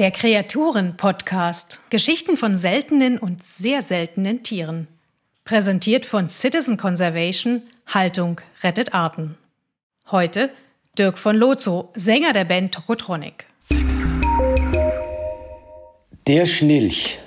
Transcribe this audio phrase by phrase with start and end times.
[0.00, 1.82] Der Kreaturen-Podcast.
[1.90, 4.88] Geschichten von seltenen und sehr seltenen Tieren.
[5.44, 7.60] Präsentiert von Citizen Conservation.
[7.86, 9.36] Haltung rettet Arten.
[10.10, 10.48] Heute
[10.96, 13.44] Dirk von Lozo, Sänger der Band Tokotronic.
[16.26, 17.18] Der Schnilch.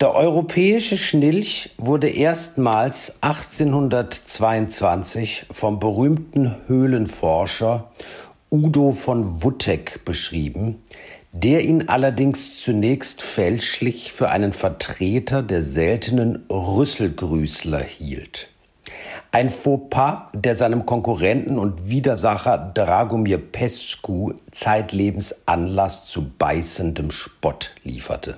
[0.00, 7.92] Der europäische Schnilch wurde erstmals 1822 vom berühmten Höhlenforscher
[8.48, 10.80] Udo von Wutteck beschrieben,
[11.32, 18.48] der ihn allerdings zunächst fälschlich für einen Vertreter der seltenen Rüsselgrüßler hielt.
[19.32, 28.36] Ein Fauxpas, der seinem Konkurrenten und Widersacher Dragomir Pescu zeitlebens Anlass zu beißendem Spott lieferte.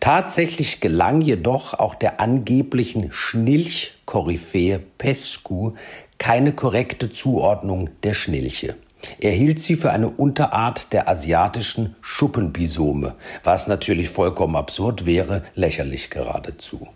[0.00, 5.74] Tatsächlich gelang jedoch auch der angeblichen Schnilch-Koryphäe Pescu
[6.16, 8.74] keine korrekte Zuordnung der Schnilche.
[9.18, 16.10] Er hielt sie für eine Unterart der asiatischen Schuppenbisome, was natürlich vollkommen absurd wäre, lächerlich
[16.10, 16.88] geradezu.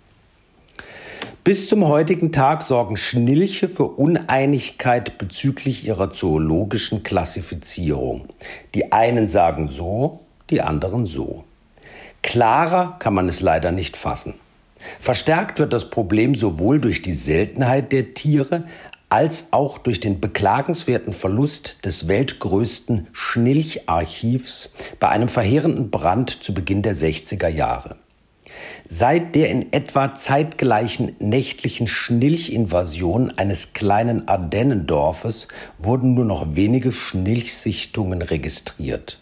[1.44, 8.26] Bis zum heutigen Tag sorgen Schnilche für Uneinigkeit bezüglich ihrer zoologischen Klassifizierung.
[8.74, 10.20] Die einen sagen so,
[10.50, 11.44] die anderen so.
[12.22, 14.34] Klarer kann man es leider nicht fassen.
[14.98, 18.64] Verstärkt wird das Problem sowohl durch die Seltenheit der Tiere
[19.08, 26.82] als auch durch den beklagenswerten Verlust des weltgrößten Schnilcharchivs bei einem verheerenden Brand zu Beginn
[26.82, 27.96] der 60er Jahre.
[28.88, 35.48] Seit der in etwa zeitgleichen nächtlichen Schnilchinvasion eines kleinen Ardennendorfes
[35.78, 39.20] wurden nur noch wenige Schnilchsichtungen registriert.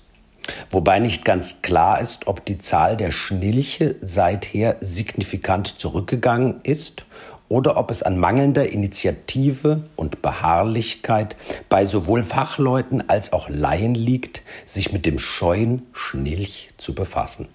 [0.71, 7.07] Wobei nicht ganz klar ist, ob die Zahl der Schnilche seither signifikant zurückgegangen ist
[7.49, 11.37] oder ob es an mangelnder Initiative und Beharrlichkeit
[11.69, 17.49] bei sowohl Fachleuten als auch Laien liegt, sich mit dem scheuen Schnilch zu befassen.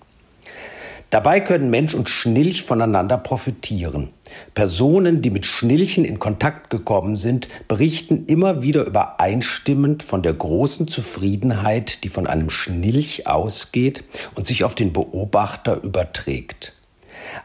[1.10, 4.10] Dabei können Mensch und Schnilch voneinander profitieren.
[4.54, 10.88] Personen, die mit Schnilchen in Kontakt gekommen sind, berichten immer wieder übereinstimmend von der großen
[10.88, 14.04] Zufriedenheit, die von einem Schnilch ausgeht
[14.36, 16.74] und sich auf den Beobachter überträgt.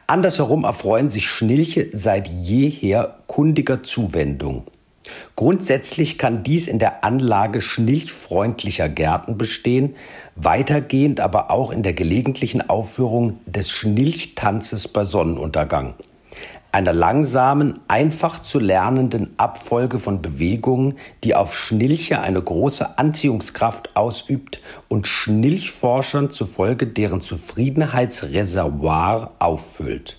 [0.06, 4.64] Andersherum erfreuen sich Schnilche seit jeher kundiger Zuwendung.
[5.36, 9.96] Grundsätzlich kann dies in der Anlage schnilchfreundlicher Gärten bestehen,
[10.36, 15.94] weitergehend aber auch in der gelegentlichen Aufführung des Schnilchtanzes bei Sonnenuntergang
[16.74, 24.60] einer langsamen, einfach zu lernenden Abfolge von Bewegungen, die auf Schnilche eine große Anziehungskraft ausübt
[24.88, 30.18] und Schnilchforschern zufolge deren Zufriedenheitsreservoir auffüllt.